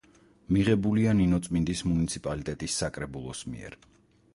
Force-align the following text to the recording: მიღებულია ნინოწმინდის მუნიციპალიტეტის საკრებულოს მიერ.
მიღებულია 0.55 1.13
ნინოწმინდის 1.19 1.85
მუნიციპალიტეტის 1.91 2.83
საკრებულოს 2.85 3.49
მიერ. 3.53 3.79